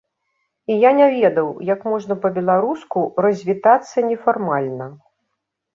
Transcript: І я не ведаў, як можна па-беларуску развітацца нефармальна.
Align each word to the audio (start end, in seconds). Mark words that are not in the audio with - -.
І 0.71 0.77
я 0.83 0.91
не 0.99 1.09
ведаў, 1.17 1.49
як 1.73 1.85
можна 1.91 2.13
па-беларуску 2.23 2.99
развітацца 3.27 3.97
нефармальна. 4.11 4.85